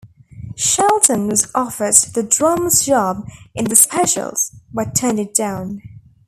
Shelton 0.55 1.27
was 1.27 1.51
offered 1.53 1.93
the 1.93 2.23
drummer's 2.23 2.81
job 2.83 3.29
in 3.53 3.65
The 3.65 3.75
Specials 3.75 4.49
but 4.73 4.95
turned 4.95 5.19
it 5.19 5.35
down. 5.35 5.83